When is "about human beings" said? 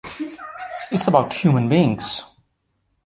1.07-2.23